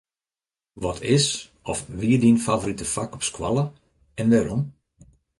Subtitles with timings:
[0.81, 1.25] Wat is
[1.71, 3.65] of wie dyn favorite fak op skoalle
[4.19, 4.63] en wêrom?